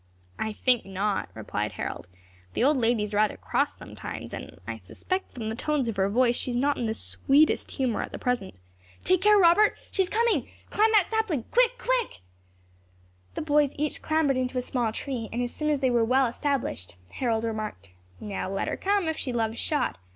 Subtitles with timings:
[0.39, 2.07] "I think not," replied Harold,
[2.55, 6.09] "the old lady is rather cross sometimes, and I suspect from the tones of her
[6.09, 8.55] voice she is not in the sweetest humour at the present.
[9.03, 10.49] Take care, Robert, she is coming!
[10.71, 11.43] Climb that sapling!
[11.51, 11.77] Quick!
[11.77, 12.21] Quick!"
[13.35, 16.25] The boys each clambered into a small tree, and as soon as they were well
[16.25, 19.99] established, Harold remarked, "Now let her come, if she loves shot.